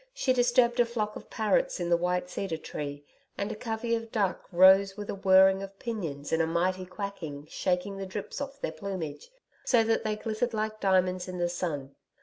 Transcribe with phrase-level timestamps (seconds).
[0.15, 3.03] She disturbed a flock of parrots in the white cedar tree,
[3.37, 7.45] and a covey of duck rose with a whirring of pinions and a mighty quacking,
[7.51, 9.29] shaking the drips off their plumage
[9.63, 11.93] so that they glittered like diamonds in the sun.